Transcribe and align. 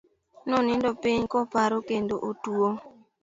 Nonindo 0.49 0.89
piny 1.01 1.23
koparo 1.33 1.77
kendo 1.89 2.15
otuo. 2.29 2.69